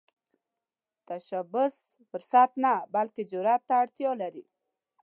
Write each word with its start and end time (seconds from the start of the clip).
تشبث 1.07 1.75
فرصت 2.09 2.51
نه، 2.63 2.73
بلکې 2.93 3.21
جرئت 3.31 3.61
ته 3.67 3.73
اړتیا 3.83 4.11
لري 4.21 4.45